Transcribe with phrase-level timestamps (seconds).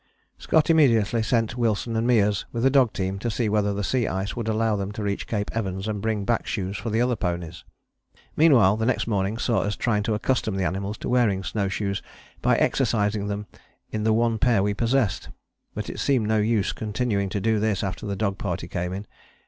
[0.39, 4.07] Scott immediately sent Wilson and Meares with a dog team to see whether the sea
[4.07, 7.15] ice would allow them to reach Cape Evans and bring back shoes for the other
[7.15, 7.63] ponies.
[8.35, 12.01] Meanwhile the next morning saw us trying to accustom the animals to wearing snow shoes
[12.41, 13.45] by exercising them
[13.91, 15.29] in the one pair we possessed.
[15.75, 19.05] But it seemed no use continuing to do this after the dog party came in.